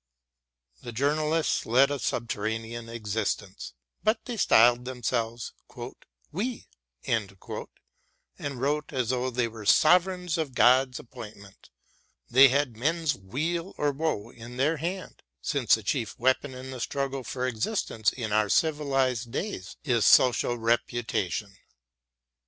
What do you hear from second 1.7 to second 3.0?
a subterranean